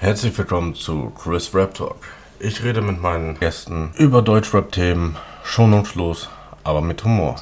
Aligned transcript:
Herzlich 0.00 0.38
willkommen 0.38 0.76
zu 0.76 1.10
Chris 1.10 1.52
Rap 1.56 1.74
Talk. 1.74 1.96
Ich 2.38 2.62
rede 2.62 2.80
mit 2.82 3.02
meinen 3.02 3.36
Gästen 3.36 3.90
über 3.98 4.22
Deutschrap-Themen, 4.22 5.16
schonungslos, 5.42 6.28
aber 6.62 6.82
mit 6.82 7.02
Humor. 7.02 7.34